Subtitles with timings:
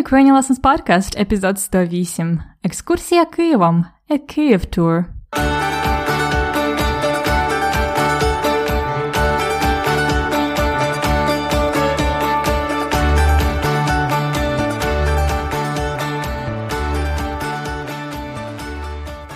[0.00, 2.40] Ukrainian Lessons Podcast, епізод 108.
[2.64, 3.84] Екскурсія Києвом.
[4.10, 5.04] A Kyiv Tour.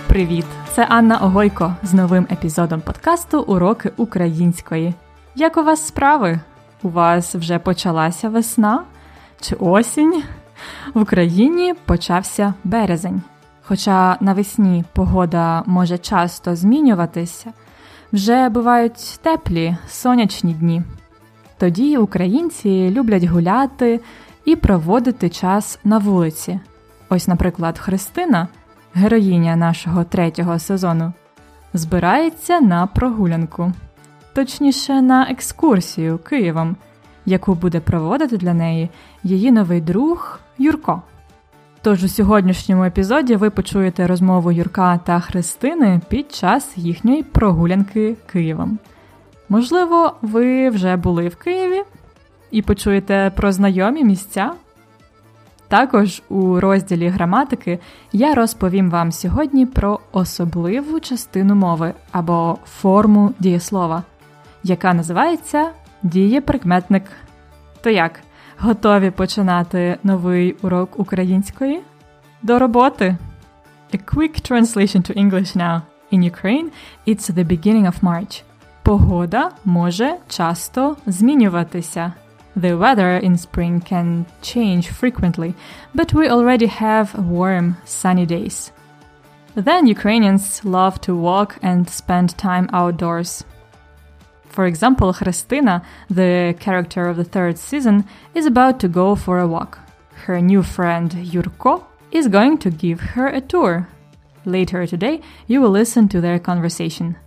[0.07, 0.45] Привіт!
[0.69, 4.93] Це Анна Огойко з новим епізодом подкасту Уроки української.
[5.35, 6.39] Як у вас справи?
[6.83, 8.83] У вас вже почалася весна
[9.41, 10.23] чи осінь?
[10.93, 13.21] В Україні почався березень.
[13.67, 17.53] Хоча навесні погода може часто змінюватися,
[18.13, 20.81] вже бувають теплі сонячні дні.
[21.57, 23.99] Тоді українці люблять гуляти
[24.45, 26.59] і проводити час на вулиці.
[27.09, 28.47] Ось, наприклад, Христина,
[28.93, 31.13] героїня нашого третього сезону,
[31.73, 33.71] збирається на прогулянку,
[34.33, 36.75] точніше, на екскурсію Києвом,
[37.25, 38.89] яку буде проводити для неї
[39.23, 41.01] її новий друг Юрко.
[41.81, 48.79] Тож у сьогоднішньому епізоді ви почуєте розмову Юрка та Христини під час їхньої прогулянки Києвом.
[49.49, 51.83] Можливо, ви вже були в Києві
[52.51, 54.51] і почуєте про знайомі місця.
[55.67, 57.79] Також у розділі граматики
[58.11, 64.03] я розповім вам сьогодні про особливу частину мови або форму дієслова,
[64.63, 65.69] яка називається
[66.03, 67.03] дієприкметник.
[67.81, 68.19] То як?
[68.58, 71.80] Готові починати новий урок української?
[72.42, 73.16] До роботи!
[73.94, 75.80] A quick translation to English now.
[76.12, 76.70] In Ukraine,
[77.06, 78.42] it's the beginning of March.
[78.82, 82.12] Погода може часто змінюватися.
[82.56, 85.54] The weather in spring can change frequently,
[85.94, 88.72] but we already have warm, sunny days.
[89.56, 93.44] Then Ukrainians love to walk and spend time outdoors.
[94.55, 99.47] For example, Christina, the character of the third season, is about to go for a
[99.47, 99.79] walk.
[100.25, 103.89] Her new friend Yurko is going to give her a tour.
[104.45, 107.17] Later today, you will listen to their conversation.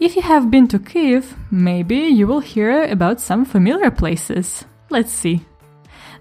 [0.00, 4.64] If you have been to Kiev, maybe you will hear about some familiar places.
[4.90, 5.46] Let's see.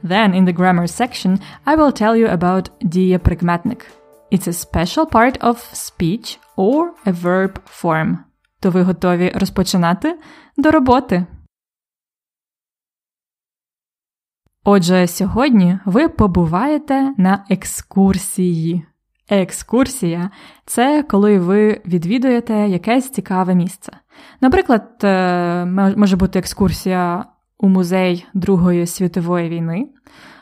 [0.03, 3.81] Then, in the grammar section, I will tell you about dia pragmatnik.
[4.30, 8.25] It's a special part of speech or a verb form.
[8.61, 10.19] То ви готові розпочинати?
[10.57, 11.25] До роботи!
[14.63, 18.85] Отже, сьогодні ви побуваєте на екскурсії.
[19.29, 20.29] Екскурсія
[20.66, 23.91] це коли ви відвідуєте якесь цікаве місце.
[24.41, 25.66] Наприклад, е,
[25.97, 27.25] може бути екскурсія
[27.57, 29.89] у музей Другої світової війни,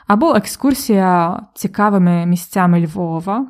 [0.08, 3.48] або екскурсія цікавими місцями Львова,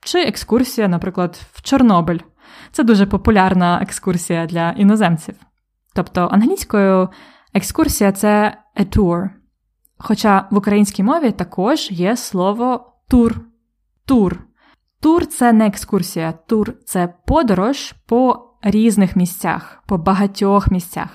[0.00, 2.18] чи екскурсія, наприклад, в Чорнобиль.
[2.72, 5.34] Це дуже популярна екскурсія для іноземців.
[5.94, 7.08] Тобто англійською
[7.54, 9.28] екскурсія це a tour.
[9.98, 13.40] Хоча в українській мові також є слово тур.
[14.06, 14.38] Тур.
[15.00, 21.08] Тур це не екскурсія, тур це подорож по різних місцях, по багатьох місцях.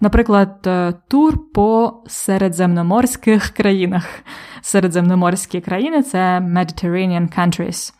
[0.00, 4.04] Наприклад, е, тур по середземноморських країнах.
[4.60, 7.92] Середземноморські країни це Mediterranean countries.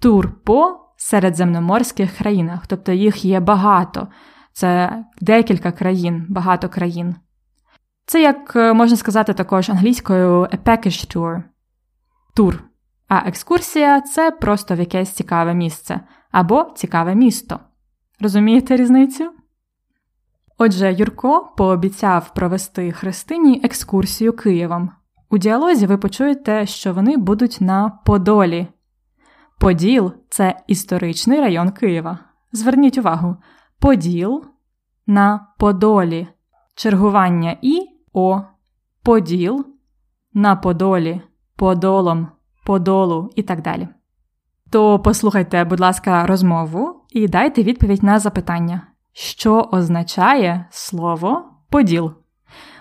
[0.00, 4.08] Тур по середземноморських країнах, тобто їх є багато.
[4.52, 7.14] Це декілька країн, багато країн.
[8.06, 11.42] Це, як е, можна сказати, також англійською a package tour.
[12.36, 12.64] Тур.
[13.08, 17.60] А екскурсія це просто в якесь цікаве місце або цікаве місто.
[18.20, 19.30] Розумієте різницю?
[20.58, 24.90] Отже, Юрко пообіцяв провести Христині екскурсію Києвом.
[25.30, 28.66] У діалозі ви почуєте, що вони будуть на Подолі.
[29.62, 32.18] Поділ це історичний район Києва.
[32.52, 33.36] Зверніть увагу,
[33.78, 34.44] Поділ
[35.06, 36.28] на Подолі,
[36.74, 37.80] чергування і
[38.12, 38.40] О,
[39.02, 39.66] Поділ
[40.34, 41.20] на Подолі,
[41.56, 42.28] Подолом,
[42.64, 43.88] Подолу і так далі.
[44.70, 52.12] То послухайте, будь ласка, розмову і дайте відповідь на запитання, що означає слово Поділ.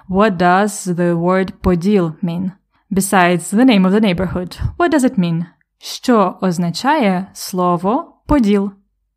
[0.09, 2.51] What does the word Поділ mean?
[2.91, 5.45] Besides the name of the neighborhood, what does it mean?
[5.83, 8.71] Що означає слово Поділ?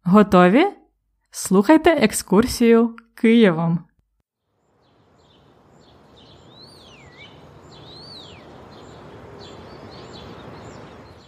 [0.05, 0.67] Готові?
[1.31, 3.79] Слухайте екскурсію Києвом.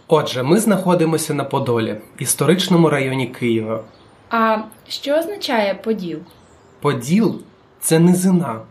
[0.07, 3.83] Отже, ми знаходимося на Подолі, історичному районі Києва.
[4.29, 4.57] А
[4.87, 6.19] що означає Поділ?
[6.81, 7.41] Поділ
[7.79, 8.61] це низина,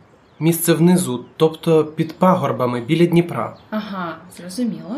[0.40, 3.56] місце внизу, тобто під пагорбами біля Дніпра.
[3.70, 4.96] Ага, зрозуміло.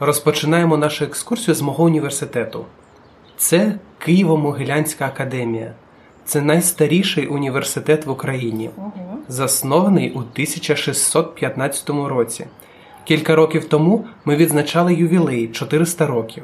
[0.00, 2.64] Розпочинаємо нашу екскурсію з мого університету.
[3.36, 5.72] Це Києво-Могилянська академія.
[6.24, 8.70] Це найстаріший університет в Україні,
[9.28, 12.46] заснований у 1615 році.
[13.04, 16.42] Кілька років тому ми відзначали ювілей 400 років.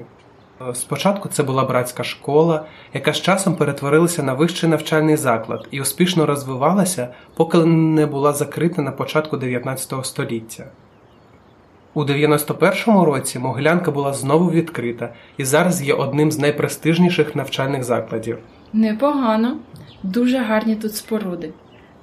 [0.75, 2.64] Спочатку це була братська школа,
[2.94, 8.82] яка з часом перетворилася на вищий навчальний заклад і успішно розвивалася, поки не була закрита
[8.82, 10.64] на початку 19 століття.
[11.94, 18.39] У 91-му році Могилянка була знову відкрита і зараз є одним з найпрестижніших навчальних закладів.
[18.73, 19.56] Непогано.
[20.03, 21.50] Дуже гарні тут споруди.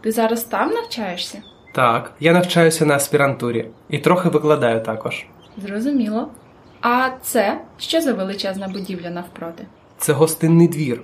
[0.02, 1.42] Ти зараз там навчаєшся?
[1.74, 5.26] Так, я навчаюся на аспірантурі і трохи викладаю також.
[5.58, 6.28] Зрозуміло.
[6.82, 9.66] А це що за величезна будівля навпроти?
[9.98, 11.02] Це гостинний двір,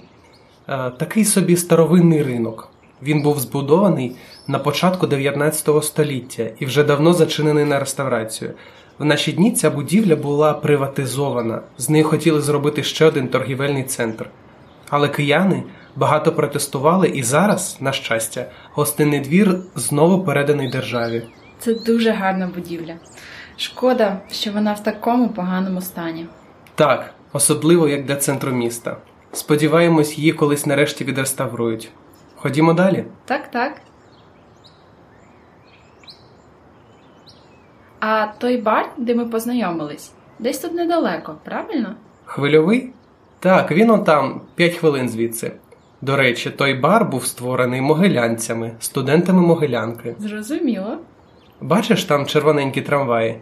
[0.70, 2.70] Е, такий собі старовинний ринок.
[3.06, 4.16] Він був збудований
[4.48, 8.54] на початку 19 століття і вже давно зачинений на реставрацію.
[9.00, 14.30] В наші дні ця будівля була приватизована, з нею хотіли зробити ще один торгівельний центр.
[14.90, 15.64] Але кияни
[15.96, 21.24] багато протестували, і зараз, на щастя, гостинний двір знову переданий державі.
[21.60, 22.96] Це дуже гарна будівля.
[23.58, 26.26] Шкода, що вона в такому поганому стані.
[26.76, 28.98] Так, особливо як для центру міста.
[29.32, 31.92] Сподіваємось, її колись нарешті відреставрують.
[32.46, 33.06] Ходімо далі.
[33.26, 33.82] Так, так.
[38.00, 41.96] А той бар, де ми познайомились, десь тут недалеко, правильно?
[42.26, 42.90] Хвильовий?
[43.40, 45.52] Так, він он там, 5 хвилин звідси.
[46.02, 50.16] До речі, той бар був створений могилянцями, студентами могилянки.
[50.20, 50.98] Зрозуміло.
[51.62, 53.40] Бачиш там червоненькі трамваї?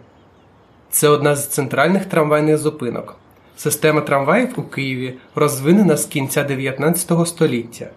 [0.90, 3.16] Це одна з центральних трамвайних зупинок.
[3.56, 7.90] Система трамваїв у Києві розвинена з кінця 19 століття.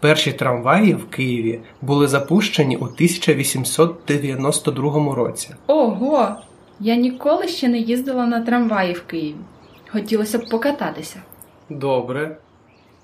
[0.00, 5.54] Перші трамваї в Києві були запущені у 1892 році.
[5.66, 6.28] Ого!
[6.80, 9.36] Я ніколи ще не їздила на трамваї в Києві.
[9.92, 11.22] Хотілося б покататися.
[11.70, 12.36] Добре.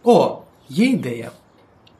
[0.04, 0.38] О,
[0.68, 1.30] є ідея.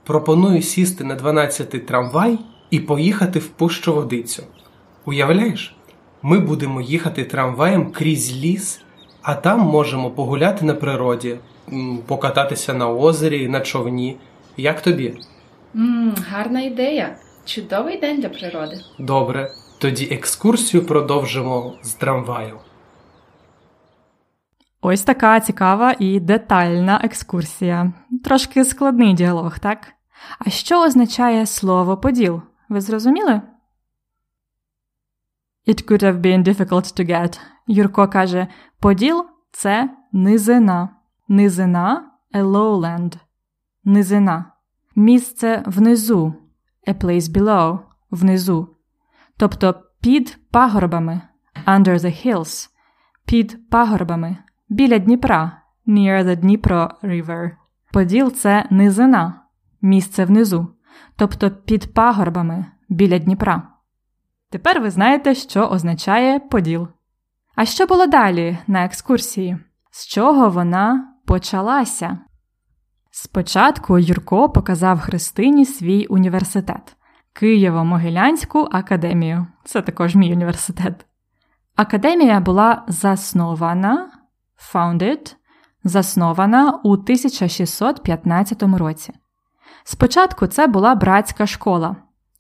[0.04, 2.38] Пропоную сісти на 12-й трамвай
[2.70, 4.42] і поїхати в Пущу Водицю.
[5.04, 5.76] Уявляєш,
[6.22, 8.80] ми будемо їхати трамваєм крізь ліс,
[9.22, 11.36] а там можемо погуляти на природі,
[12.06, 14.16] покататися на озері, на човні.
[14.56, 15.18] Як тобі?
[15.74, 17.16] Ммм, гарна ідея.
[17.44, 18.80] Чудовий день для природи.
[18.98, 22.58] Добре, тоді екскурсію продовжимо з трамваю.
[24.80, 27.92] Ось така цікава і детальна екскурсія.
[28.24, 29.92] Трошки складний діалог, так?
[30.38, 32.42] А що означає слово поділ?
[32.68, 33.40] Ви зрозуміли?
[35.66, 37.40] It could have been difficult to get.
[37.66, 38.46] Юрко каже:
[38.80, 40.88] поділ це низина.
[41.28, 43.25] Низина a lowland.
[43.86, 44.44] Низина.
[44.96, 46.34] Місце внизу.
[46.88, 47.78] A place below.
[48.10, 48.68] Внизу.
[49.36, 51.20] Тобто під пагорбами.
[51.66, 52.68] Under the hills.
[53.26, 54.36] Під пагорбами.
[54.68, 55.62] Біля Дніпра.
[55.86, 57.50] Near the Dnipro River.
[57.92, 59.42] Поділ це низина.
[59.82, 60.68] Місце внизу.
[61.16, 62.66] Тобто під пагорбами.
[62.88, 63.62] Біля Дніпра.
[64.50, 66.88] Тепер ви знаєте, що означає поділ.
[67.54, 69.58] А що було далі на екскурсії?
[69.90, 72.18] З чого вона почалася?
[73.18, 76.96] Спочатку Юрко показав Христині свій університет
[77.34, 79.46] Києво-Могилянську академію.
[79.64, 81.06] Це також мій університет.
[81.76, 84.10] Академія була заснована
[84.72, 85.34] founded,
[85.84, 89.12] заснована у 1615 році.
[89.84, 91.96] Спочатку це була братська школа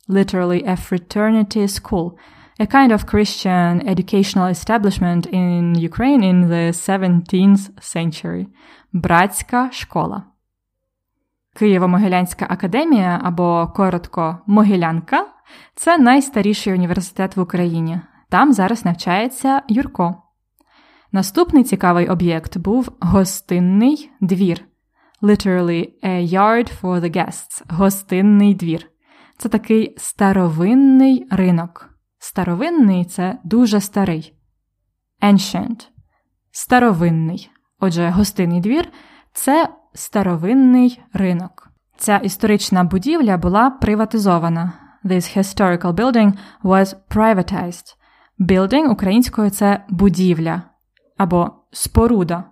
[0.08, 2.12] literally a fraternity school,
[2.60, 8.46] a kind of Christian educational establishment in Ukraine in the 17th century.
[8.92, 10.35] Братська школа.
[11.60, 15.26] Києво-Могилянська академія або коротко Могилянка
[15.74, 18.00] це найстаріший університет в Україні.
[18.28, 20.22] Там зараз навчається Юрко.
[21.12, 24.64] Наступний цікавий об'єкт був гостинний двір.
[25.22, 27.62] Literally a yard for the guests.
[27.68, 28.90] Гостинний двір.
[29.38, 31.90] Це такий старовинний ринок.
[32.18, 34.34] Старовинний це дуже старий.
[35.22, 35.86] Ancient.
[36.50, 37.50] Старовинний.
[37.80, 38.88] Отже, гостинний двір
[39.32, 41.70] це старовинний ринок.
[41.96, 44.72] Ця історична будівля була приватизована.
[45.04, 47.96] This historical building was privatized.
[48.40, 50.62] Building українською це будівля
[51.16, 52.44] або споруда.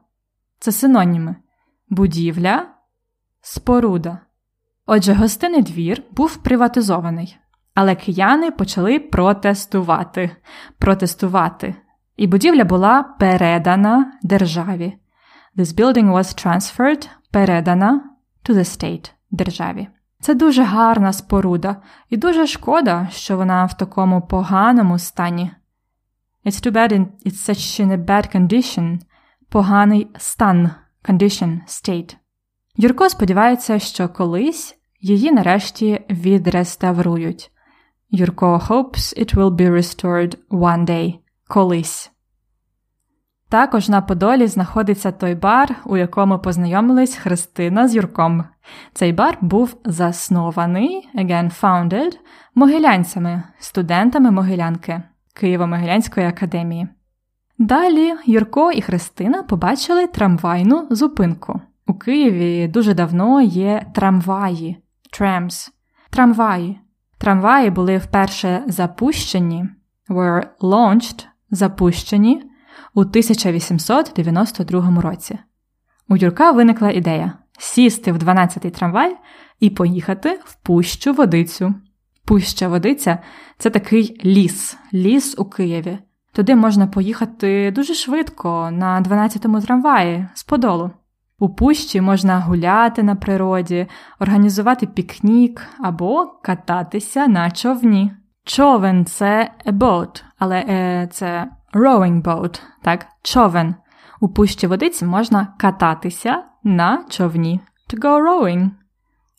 [0.58, 1.36] Це синоніми.
[1.88, 2.66] Будівля,
[3.40, 4.18] споруда.
[4.86, 7.38] Отже, гостинний двір був приватизований,
[7.74, 10.30] але кияни почали протестувати.
[10.78, 11.74] Протестувати.
[12.16, 14.98] І будівля була передана державі.
[15.56, 18.04] This building was transferred, передана
[18.48, 19.88] to the state, державі.
[20.20, 21.76] Це дуже гарна споруда,
[22.10, 25.50] і дуже шкода, що вона в такому поганому стані.
[26.46, 28.98] It's too bad in it's such in a bad condition.
[29.48, 30.70] Поганий стан,
[31.08, 32.16] condition, state.
[32.76, 37.50] Юрко сподівається, що колись її нарешті відреставрують.
[38.10, 41.14] Юрко hopes it will be restored one day.
[41.48, 42.13] колись.
[43.54, 48.44] Також на Подолі знаходиться той бар, у якому познайомились Христина з Юрком.
[48.94, 52.18] Цей бар був заснований, again founded,
[52.54, 55.02] могилянцями, студентами Могилянки
[55.42, 56.88] Києво-Могилянської академії.
[57.58, 61.60] Далі Юрко і Христина побачили трамвайну зупинку.
[61.86, 64.76] У Києві дуже давно є трамваї,
[65.20, 65.70] trams,
[66.10, 66.80] трамваї.
[67.18, 69.64] Трамваї були вперше запущені,
[70.08, 72.42] were launched, запущені
[72.94, 75.38] у 1892 році.
[76.08, 79.16] У Юрка виникла ідея сісти в 12-й трамвай
[79.60, 81.74] і поїхати в Пущу Водицю.
[82.24, 83.18] Пуща Водиця
[83.58, 85.98] це такий ліс, ліс у Києві.
[86.32, 90.90] Туди можна поїхати дуже швидко на 12-му трамваї з Подолу.
[91.38, 93.86] У пущі можна гуляти на природі,
[94.18, 98.12] організувати пікнік або кататися на човні.
[98.44, 103.74] Човен це a boat, але е, це rowing boat, так, човен.
[104.20, 107.60] У пущі водиці можна кататися на човні.
[107.90, 108.70] To go rowing.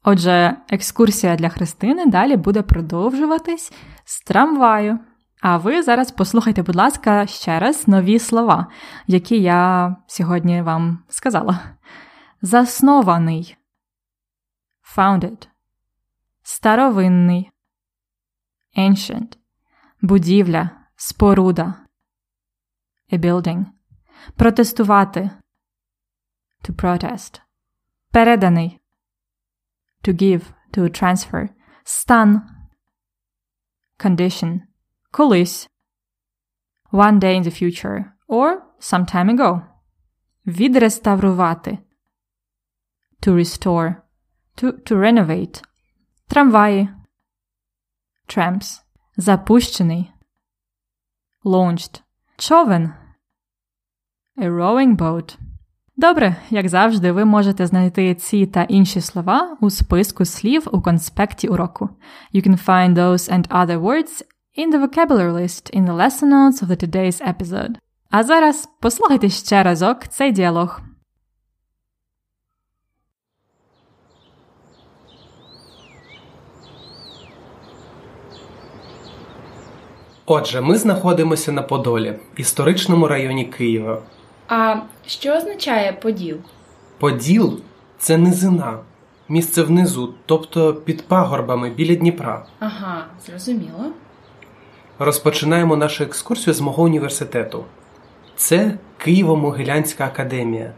[0.04, 3.74] Отже, екскурсія для Христини далі буде продовжуватись
[4.06, 5.00] з трамваю.
[5.42, 8.68] А ви зараз послухайте, будь ласка, ще раз нові слова,
[9.08, 11.60] які я сьогодні вам сказала.
[12.42, 13.58] Заснований.
[14.98, 15.48] Founded.
[16.44, 17.52] Старовинний.
[18.78, 19.38] Ancient.
[20.02, 20.70] Будівля.
[20.96, 21.85] Споруда.
[23.13, 23.67] A building.
[24.37, 25.31] Протестувати.
[26.63, 27.41] To protest.
[28.13, 28.81] Переданий.
[30.03, 30.53] To give.
[30.73, 31.49] To transfer.
[31.85, 32.43] Стан.
[33.99, 34.61] Condition.
[35.11, 35.69] Колись.
[36.93, 38.17] One day in the future.
[38.29, 39.63] Or some time ago.
[40.47, 41.79] Відреставрувати.
[43.21, 43.95] To restore.
[44.57, 45.63] To, to renovate.
[46.29, 46.89] Трамваї.
[48.27, 48.83] Tramps.
[49.17, 50.13] Запущений.
[51.45, 52.03] Launched.
[52.38, 52.94] Човен.
[54.38, 55.38] A rowing boat.
[55.98, 61.48] Добре, як завжди, ви можете знайти ці та інші слова у списку слів у конспекті
[61.48, 61.90] уроку.
[62.34, 64.24] You can find those and other words
[64.58, 67.76] in the vocabulary list in the lesson notes of the today's episode.
[68.12, 70.82] А зараз послухайте ще разок цей діалог.
[80.26, 84.02] Отже, ми знаходимося на Подолі, історичному районі Києва.
[84.48, 84.76] А
[85.08, 86.38] що означає поділ?
[87.00, 87.60] Поділ
[87.98, 88.80] це низина,
[89.30, 92.46] місце внизу, тобто під пагорбами біля Дніпра.
[92.60, 93.86] Ага, зрозуміло.
[95.00, 97.66] Розпочинаємо нашу екскурсію з мого університету.
[98.36, 100.72] Це Києво-Могилянська академія.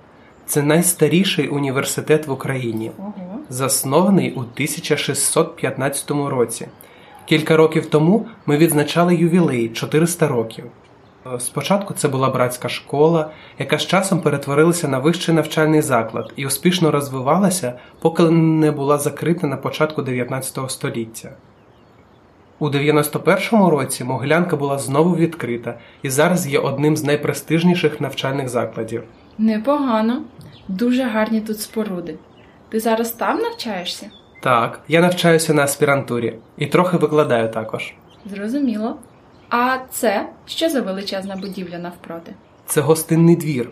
[0.45, 3.13] Це найстаріший університет в Україні, Ого.
[3.49, 6.67] заснований у 1615 році.
[7.27, 10.65] Кілька років тому ми відзначали ювілей 400 років.
[11.39, 16.91] Спочатку це була братська школа, яка з часом перетворилася на вищий навчальний заклад і успішно
[16.91, 21.31] розвивалася, поки не була закрита на початку 19 століття.
[22.59, 29.03] У 91-му році Могилянка була знову відкрита і зараз є одним з найпрестижніших навчальних закладів.
[29.37, 30.21] Непогано.
[30.67, 32.15] Дуже гарні тут споруди.
[32.69, 34.09] Ти зараз там навчаєшся?
[34.39, 37.93] Так, я навчаюся на аспірантурі і трохи викладаю також.
[38.25, 38.95] Зрозуміло.
[39.49, 42.33] А це що за величезна будівля навпроти?
[42.65, 43.69] Це гостинний двір,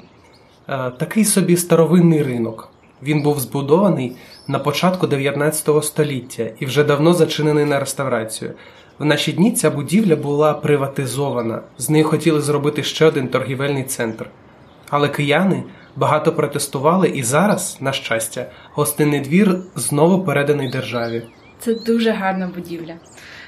[0.70, 2.70] Е, такий собі старовинний ринок.
[3.04, 4.16] Він був збудований
[4.48, 8.54] на початку 19 століття і вже давно зачинений на реставрацію.
[9.00, 11.62] В наші дні ця будівля була приватизована.
[11.78, 14.30] З нею хотіли зробити ще один торгівельний центр.
[14.90, 15.64] Але кияни
[15.96, 21.24] багато протестували, і зараз, на щастя, гостинний двір знову переданий державі.
[21.60, 22.94] Це дуже гарна будівля.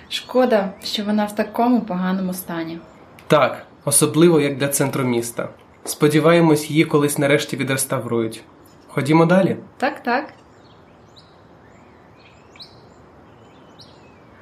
[0.10, 2.80] Шкода, що вона в такому поганому стані.
[3.28, 5.50] Так, особливо як для центру міста.
[5.84, 8.44] Сподіваємось, її колись нарешті відреставрують.
[8.88, 9.58] Ходімо далі.
[9.78, 10.34] Так, так.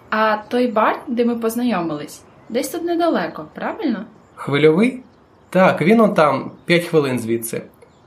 [0.09, 4.05] А той бар, де ми познайомились, десь тут недалеко, правильно?
[4.35, 5.03] Хвильовий?
[5.49, 7.61] Так, він отам, 5 хвилин звідси.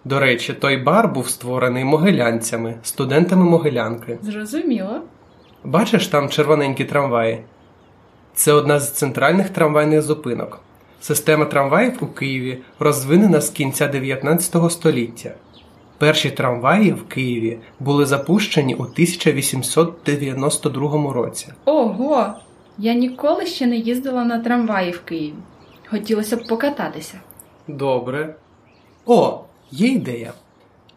[0.09, 4.19] До речі, той бар був створений могилянцями, студентами могилянки.
[4.23, 5.01] Зрозуміло.
[5.65, 7.43] Бачиш там червоненькі трамваї?
[8.35, 10.61] Це одна з центральних трамвайних зупинок.
[11.01, 15.35] Система трамваїв у Києві розвинена з кінця 19 століття.
[15.99, 21.49] Перші трамваї в Києві були запущені у 1892 році.
[21.65, 22.27] Ого!
[22.79, 25.35] Я ніколи ще не їздила на трамваї в Києві.
[25.91, 27.21] Хотілося б покататися.
[27.67, 28.35] Добре.
[29.07, 30.33] О, є ідея.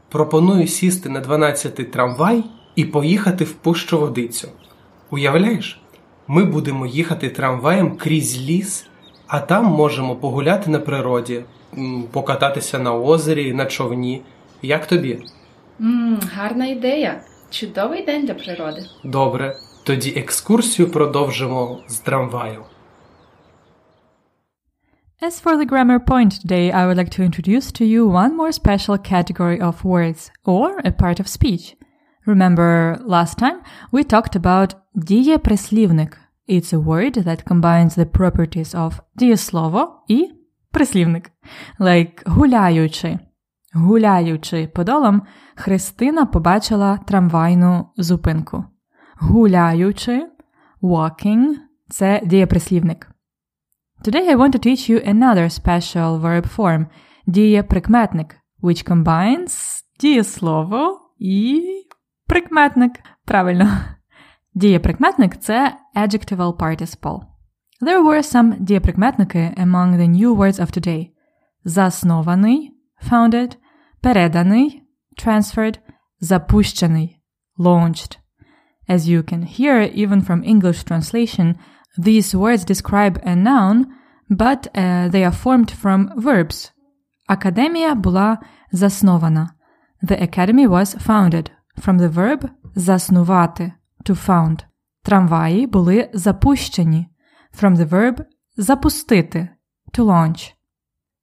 [0.09, 2.43] Пропоную сісти на 12-й трамвай
[2.75, 4.47] і поїхати в Пущу Водицю.
[5.09, 5.81] Уявляєш,
[6.27, 8.87] ми будемо їхати трамваєм крізь ліс,
[9.27, 11.43] А там можемо погуляти на природі,
[12.11, 14.21] покататися на озері, на човні.
[14.61, 15.23] Як тобі?
[15.79, 17.21] Ммм, гарна ідея.
[17.49, 18.85] Чудовий день для природи.
[19.03, 22.63] Добре, тоді екскурсію продовжимо з трамваю.
[25.22, 28.52] As for the grammar point today, I would like to introduce to you one more
[28.52, 31.74] special category of words, or a part of speech.
[32.26, 33.60] Remember last time
[33.92, 36.18] we talked about дієприслівник.
[36.48, 40.28] It's a word that combines the properties of дієслово і
[40.70, 41.30] прислівник.
[41.80, 43.18] Like гуляючи.
[43.74, 45.22] Гуляючи подолом,
[45.54, 48.64] Христина побачила трамвайну зупинку.
[49.18, 50.26] Гуляючи,
[50.82, 53.09] walking – це дієприслівник.
[54.02, 61.62] Today I want to teach you another special verb form – дієприкметник, which combines дієслово і
[62.26, 62.92] прикметник.
[63.24, 63.78] Правильно.
[64.54, 67.20] Дієприкметник – це adjectival participle.
[67.82, 71.08] There were some дієприкметники among the new words of today.
[71.64, 73.56] Заснований – founded,
[74.02, 75.78] переданий – transferred,
[76.20, 78.18] запущений – launched.
[78.88, 81.56] As you can hear even from English translation,
[81.98, 83.86] these words describe a noun,
[84.28, 86.72] but uh, they are formed from verbs.
[87.28, 88.38] Академія була
[88.72, 89.50] заснована.
[90.02, 93.72] The academy was founded from the verb заснувати
[94.04, 94.64] to found.
[95.02, 97.08] Трамваї були запущені
[97.60, 98.24] from the verb
[98.56, 99.48] запустити
[99.92, 100.52] to launch.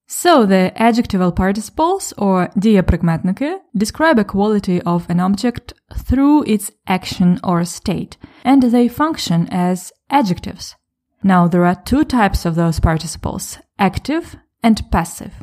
[0.07, 5.73] So the adjectival participles or дієприкметники describe a quality of an object
[6.07, 10.75] through its action or state, and they function as adjectives.
[11.23, 15.33] Now there are two types of those participles, active and passive.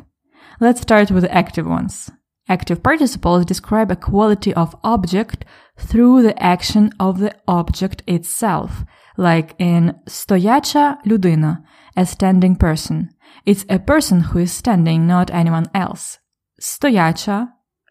[0.59, 2.11] Let's start with the active ones.
[2.47, 5.45] Active participles describe a quality of object
[5.77, 8.83] through the action of the object itself,
[9.17, 11.63] like in стояча людина,
[11.95, 13.09] a standing person.
[13.45, 16.19] It's a person who is standing, not anyone else.
[16.59, 17.47] Стояча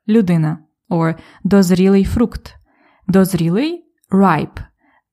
[0.09, 0.59] людина,
[0.91, 2.57] or дозрілий фрукт.
[3.09, 4.61] Дозрілий – ripe.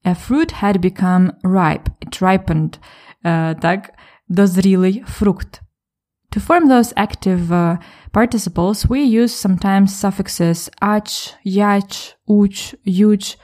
[0.05, 1.89] A fruit had become ripe.
[2.01, 2.79] It ripened.
[3.25, 3.93] Uh, так,
[4.29, 5.61] дозрілий фрукт.
[6.31, 7.77] To form those active uh,
[8.11, 13.37] participles, we use sometimes suffixes ach, yach, uch, yuch.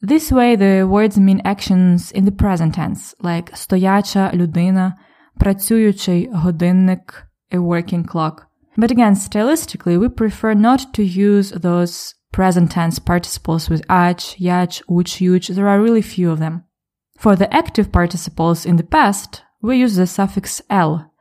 [0.00, 4.94] This way the words mean actions in the present tense, like стояча людина,
[5.38, 8.46] працюючий годинник, a working clock.
[8.76, 14.81] But again, stylistically, we prefer not to use those present tense participles with ach, yach,
[14.89, 16.63] uch, yuch, there are really few of them.
[17.17, 21.11] For the active participles in the past, we use the suffix l.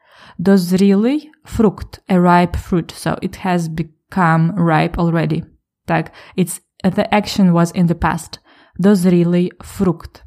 [0.41, 5.45] Dozrili frukt, a ripe fruit, so it has become ripe already.
[5.89, 8.39] Like it's the action was in the past.
[8.81, 10.23] Dozrili frukt.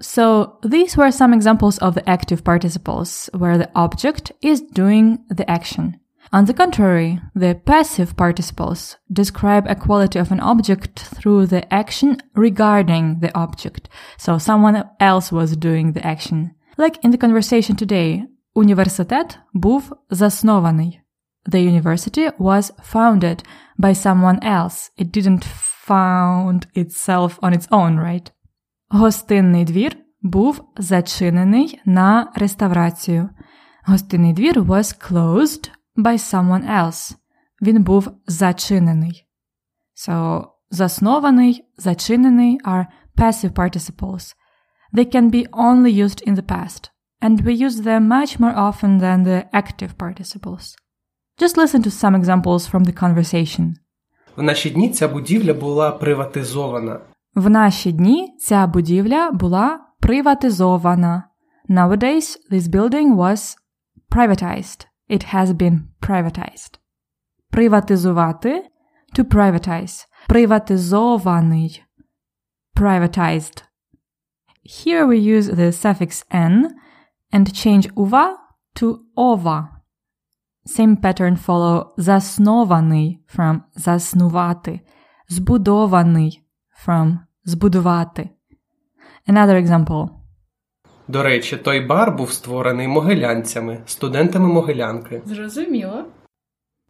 [0.00, 5.48] So these were some examples of the active participles where the object is doing the
[5.50, 6.00] action.
[6.31, 12.17] On the contrary, the passive participles describe a quality of an object through the action
[12.35, 13.89] regarding the object.
[14.17, 16.51] So someone else was doing the action.
[16.77, 21.01] Like in the conversation today, Університет був заснований.
[21.45, 23.43] The university was founded
[23.77, 24.91] by someone else.
[24.97, 25.45] It didn't
[25.87, 28.31] found itself on its own, right?
[28.89, 33.29] Гостинний двір був зачинений на реставрацію.
[33.85, 37.15] Гостинний двір was closed by someone else.
[37.61, 39.25] Він був зачинений.
[40.07, 42.85] So, заснований, зачинений are
[43.17, 44.35] passive participles.
[44.93, 46.89] They can be only used in the past
[47.21, 50.75] and we use them much more often than the active participles.
[51.37, 53.73] Just listen to some examples from the conversation.
[54.37, 56.99] В наші дні ця будівля була приватизована.
[57.35, 61.23] В наші дні ця будівля була приватизована.
[61.69, 63.55] Nowadays, this building was
[64.11, 64.85] privatized.
[65.09, 66.77] It has been privatized.
[67.51, 68.61] Приватизувати
[69.15, 70.05] to privatize.
[70.29, 71.81] Приватизований.
[72.75, 73.63] Privatized.
[74.63, 76.75] Here we use the suffix n
[77.31, 78.37] and change uva
[78.75, 79.81] to ova.
[80.65, 84.79] Same pattern follow заснований from заснувати,
[85.29, 86.43] збудований
[86.85, 88.29] from збудувати.
[89.27, 90.09] Another example.
[91.08, 95.22] До речі, той бар був створений могилянцями, студентами могилянки.
[95.24, 96.04] Зрозуміло.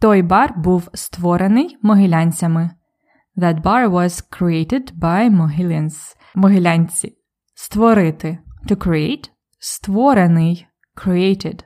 [0.00, 2.70] Той бар був створений могилянцями.
[3.36, 6.16] That bar was created by Mohilians.
[6.34, 7.16] Могилянці.
[7.54, 8.38] Створити.
[8.68, 11.64] To create створений, created.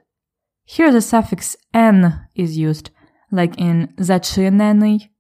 [0.67, 2.91] Here the suffix n is used,
[3.33, 5.11] like in зачинений,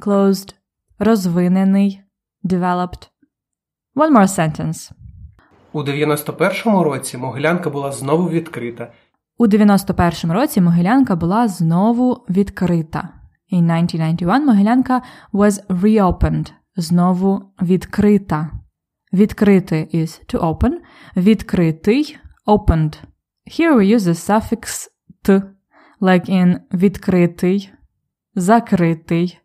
[0.00, 0.54] closed,
[0.98, 2.02] розвинений,
[2.44, 3.10] developed.
[3.94, 4.92] One more sentence.
[5.76, 8.92] У 91-му році Могилянка була знову відкрита.
[9.38, 13.08] У 91-му році Могилянка була знову відкрита.
[13.52, 16.52] In 1991 Могилянка was reopened.
[16.76, 18.50] Знову відкрита.
[19.12, 20.72] Відкрити is to open.
[21.16, 22.98] Відкритий opened.
[23.46, 24.88] Here we use the suffix
[25.24, 25.42] t,
[26.00, 27.72] like in відкритий,
[28.34, 29.38] закритий,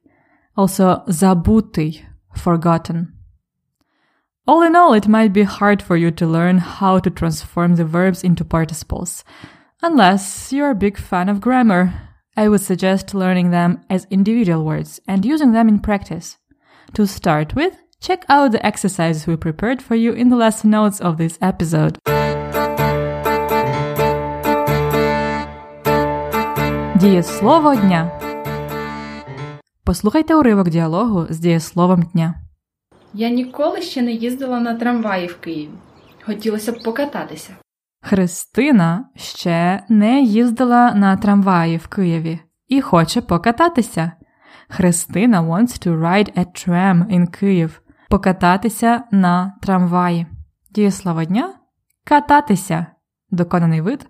[0.57, 2.05] also забутий,
[2.45, 3.05] forgotten.
[4.46, 7.85] All in all, it might be hard for you to learn how to transform the
[7.85, 9.24] verbs into participles.
[9.82, 11.92] Unless you're a big fan of grammar,
[12.37, 16.37] I would suggest learning them as individual words and using them in practice.
[16.94, 21.00] To start with, check out the exercises we prepared for you in the lesson notes
[21.00, 21.98] of this episode.
[27.00, 28.11] Дієслово дня.
[29.85, 32.35] Послухайте уривок діалогу з дієсловом дня.
[33.13, 35.69] Я ніколи ще не їздила на трамваї в Києві.
[36.26, 37.56] Хотілося б покататися.
[38.02, 44.12] Христина ще не їздила на трамваї в Києві і хоче покататися.
[44.69, 47.82] Христина wants to ride a tram in Київ.
[48.10, 50.28] Покататися на трамваї.
[50.69, 51.54] Дієслово дня
[52.06, 52.86] кататися.
[53.32, 54.08] Доконаний вид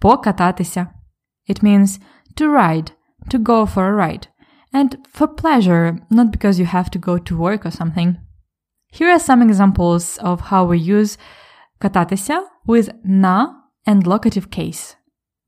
[0.00, 0.86] покататися.
[1.50, 2.00] It means
[2.40, 2.92] to ride,
[3.30, 4.28] to go for a ride.
[4.72, 8.16] And for pleasure, not because you have to go to work or something.
[8.90, 11.18] Here are some examples of how we use
[11.78, 13.54] кататися with на
[13.86, 14.96] and locative case.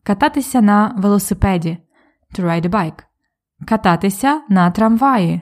[0.03, 1.79] Кататися на велосипеді
[2.35, 3.05] to ride a bike.
[3.67, 5.41] Кататися на трамваї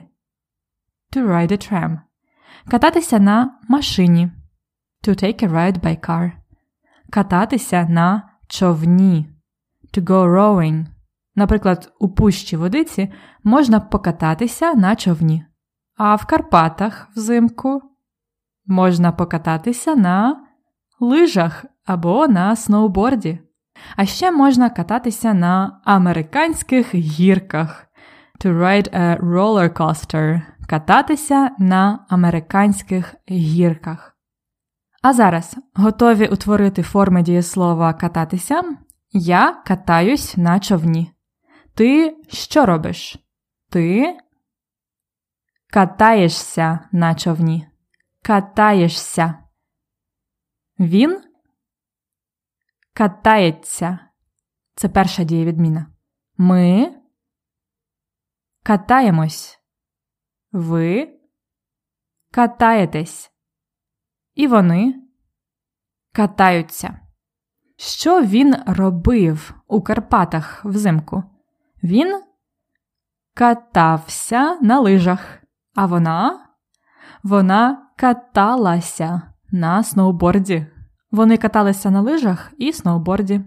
[1.13, 1.99] to ride a tram.
[2.71, 4.31] Кататися на машині
[5.03, 6.31] to take a ride by car.
[7.09, 9.29] Кататися на човні
[9.93, 10.85] to go rowing.
[11.35, 13.11] Наприклад, у пущі водиці
[13.43, 15.45] можна покататися на човні,
[15.99, 17.81] а в Карпатах взимку
[18.65, 20.45] можна покататися на
[20.99, 23.39] лижах або на сноуборді.
[23.95, 27.85] А ще можна кататися на американських гірках.
[28.45, 30.41] To ride a roller coaster.
[30.67, 34.17] Кататися на американських гірках.
[35.01, 38.61] А зараз готові утворити форми дієслова кататися.
[39.11, 41.11] Я катаюсь на човні.
[41.75, 43.17] Ти що робиш?
[43.69, 44.17] Ти
[45.69, 47.67] катаєшся на човні.
[48.23, 49.43] Катаєшся.
[50.79, 51.23] Він
[52.93, 53.99] катається.
[54.75, 55.87] Це перша дієвідміна.
[56.37, 56.95] Ми
[58.63, 59.59] катаємось.
[60.51, 61.19] Ви
[62.31, 63.31] катаєтесь.
[64.35, 64.95] І вони
[66.13, 66.99] катаються.
[67.77, 71.23] Що він робив у Карпатах взимку?
[71.83, 72.23] Він
[73.33, 75.38] катався на лижах,
[75.75, 76.45] а вона
[77.23, 80.67] вона каталася на сноуборді.
[81.11, 83.41] Вони каталися на лижах і сноуборді.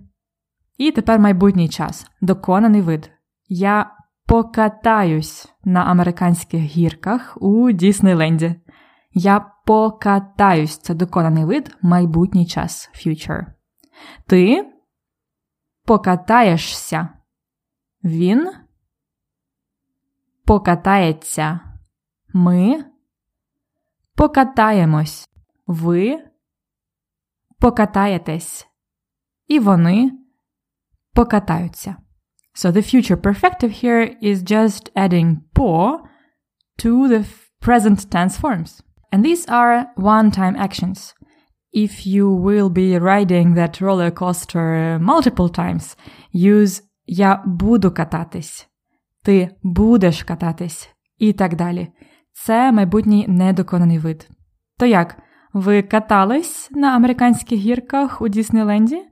[0.79, 3.11] І тепер майбутній час доконаний вид.
[3.49, 3.91] Я
[4.27, 8.55] покатаюсь на американських гірках у Діснейленді.
[9.15, 13.47] Я покатаюсь це доконаний вид майбутній час future.
[14.27, 14.73] Ти
[15.85, 17.09] покатаєшся.
[18.05, 18.53] Він
[20.45, 21.72] покатається.
[22.34, 22.86] Ми
[24.16, 25.30] покатаємось.
[25.68, 26.24] Ви
[27.60, 28.68] покатаєтесь.
[29.48, 30.12] І вони
[31.14, 31.96] покатаються.
[32.56, 36.00] So the future perfective here is just adding по
[36.84, 37.26] to the
[37.62, 38.82] present tense forms.
[39.12, 41.14] And these are one-time actions.
[41.72, 45.96] If you will be riding that roller coaster multiple times,
[46.34, 48.68] use я буду кататись,
[49.24, 51.88] ти будеш кататись і так далі.
[52.33, 54.29] Це майбутній недоконаний вид.
[54.79, 55.17] То як,
[55.53, 59.03] ви катались на американських гірках у Діснейленді?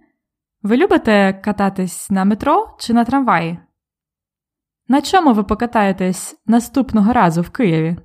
[0.63, 3.59] Ви любите кататись на метро чи на трамваї?
[4.89, 7.97] На чому ви покатаєтесь наступного разу в Києві?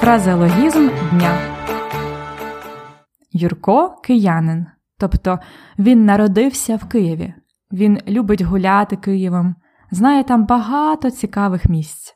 [0.00, 1.38] Фразеологізм дня
[3.32, 4.66] Юрко киянин.
[4.98, 5.38] Тобто
[5.78, 7.34] він народився в Києві.
[7.72, 9.54] Він любить гуляти Києвом,
[9.90, 12.14] знає там багато цікавих місць.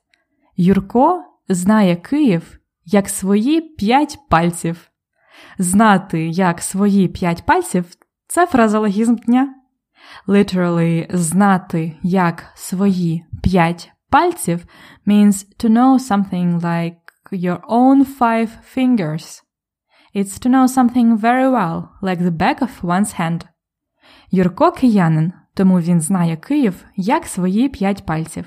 [0.56, 4.90] Юрко знає Київ як свої п'ять пальців.
[5.58, 7.84] Знати як свої п'ять пальців
[8.26, 9.54] це фразологізм дня.
[10.28, 14.66] Literally, знати як свої п'ять пальців
[15.06, 16.96] means to know something like
[17.32, 19.42] your own five fingers.
[20.14, 23.40] It's to know something very well, like the back of one's hand.
[24.30, 28.44] Юрко киянин, тому він знає Київ як свої п'ять пальців.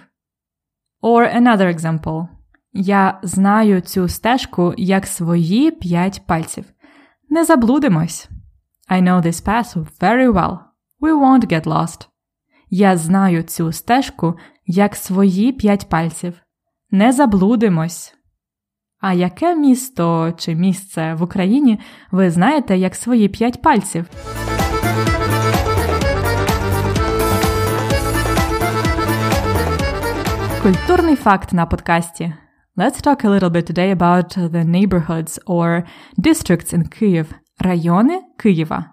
[1.01, 2.27] Or another example.
[2.73, 6.65] Я знаю цю стежку як свої п'ять пальців.
[7.29, 8.29] Не заблудимось.
[8.89, 10.57] I know this path very well.
[11.01, 12.07] We won't get lost.
[12.69, 16.33] Я знаю цю стежку як свої п'ять пальців.
[16.91, 18.13] Не заблудимось.
[18.99, 21.79] А яке місто чи місце в Україні
[22.11, 24.09] ви знаєте як свої п'ять пальців?
[30.66, 32.32] Культурний факт на подкасті.
[32.76, 35.82] Let's talk a little bit today about the neighborhoods or
[36.18, 37.26] districts in Kyiv,
[37.58, 38.84] райони Києва.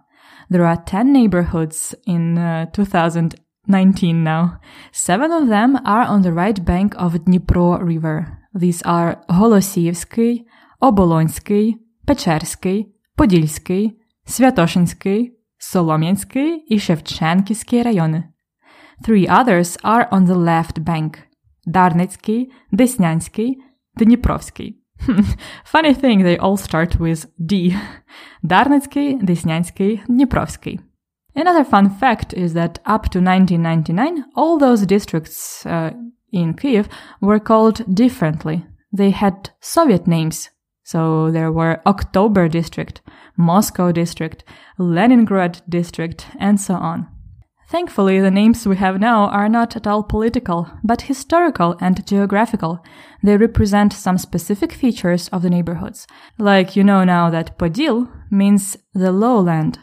[0.51, 4.59] There are 10 neighborhoods in uh, 2019 now.
[4.91, 8.25] Seven of them are on the right bank of Dnipro River.
[8.53, 10.47] These are Голосіївський,
[10.79, 18.23] Оболонський, Печерський, Подільський, Святошинський, Солом'янський і Шевченківський райони.
[19.07, 21.29] Three others are on the left bank –
[21.65, 23.61] Дарницький, Деснянський,
[23.97, 24.75] Дніпровський.
[25.73, 27.73] Funny thing, they all start with D.
[28.43, 30.79] Darnitsky, Desnyansky, Dniprovsky.
[31.35, 35.91] Another fun fact is that up to 1999, all those districts uh,
[36.31, 36.89] in Kiev
[37.21, 38.65] were called differently.
[38.91, 40.49] They had Soviet names.
[40.83, 43.01] So there were October District,
[43.37, 44.43] Moscow District,
[44.77, 47.07] Leningrad District, and so on.
[47.68, 52.84] Thankfully, the names we have now are not at all political, but historical and geographical.
[53.22, 56.06] They represent some specific features of the neighborhoods.
[56.38, 59.78] Like you know now that Podil means the lowland,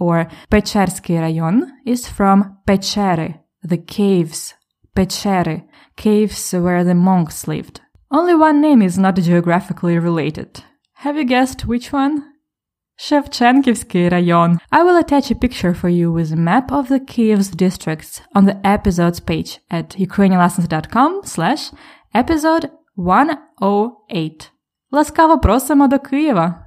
[0.00, 4.54] or Pechersky rayon is from Pechere, the caves.
[4.96, 5.64] Pechere,
[5.96, 7.80] caves where the monks lived.
[8.10, 10.64] Only one name is not geographically related.
[10.94, 12.24] Have you guessed which one?
[12.98, 14.58] Shevchenkivsky rayon.
[14.72, 18.44] I will attach a picture for you with a map of the Kiev's districts on
[18.44, 21.70] the episodes page at ukrainianlessons.com slash
[22.12, 24.50] episode 108.
[24.90, 26.64] Ласкаво просимо до Києва!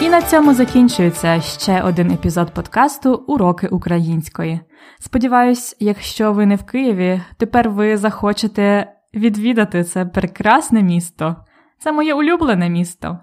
[0.00, 4.60] І на цьому закінчується ще один епізод подкасту Уроки української.
[5.00, 11.36] Сподіваюсь, якщо ви не в Києві, тепер ви захочете відвідати це прекрасне місто.
[11.81, 13.19] Це моє улюблене місто.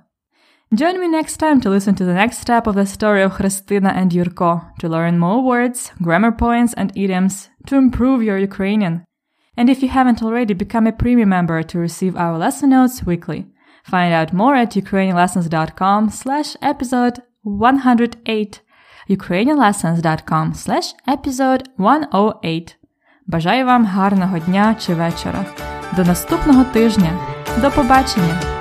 [0.73, 3.91] Join me next time to listen to the next step of the story of Христина
[4.01, 7.35] and Yurko, to learn more words, grammar points, and idioms,
[7.69, 8.95] to improve your Ukrainian.
[9.59, 13.41] And if you haven't already, become a premium member to receive our lesson notes weekly.
[13.93, 18.61] Find out more at ukrainianlessons.com slash episode 108
[19.09, 22.77] ukrainianlessons.com slash episode 108
[23.27, 25.45] Бажаю вам гарного дня чи вечора.
[25.96, 27.12] До наступного тижня!
[27.62, 28.59] До побачення!